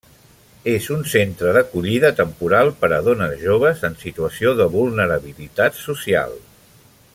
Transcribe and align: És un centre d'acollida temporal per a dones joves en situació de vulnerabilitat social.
És 0.69 0.85
un 0.93 1.03
centre 1.11 1.51
d'acollida 1.57 2.11
temporal 2.21 2.73
per 2.79 2.91
a 2.97 2.99
dones 3.09 3.37
joves 3.43 3.85
en 3.91 4.01
situació 4.07 4.57
de 4.63 4.69
vulnerabilitat 4.79 5.81
social. 5.85 6.39